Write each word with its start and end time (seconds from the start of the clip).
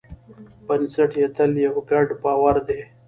بنسټ 0.67 1.11
یې 1.19 1.27
تل 1.35 1.51
یو 1.65 1.75
ګډ 1.89 2.07
باور 2.23 2.55
دی. 2.67 2.79